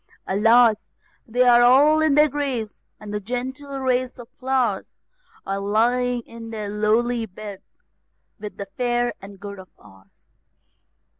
[0.25, 0.89] Alas!
[1.27, 4.95] they all are in their graves, the gentle race of flowers
[5.45, 7.83] Are lying in their lowly beds,
[8.39, 10.25] with the fair and good of ours.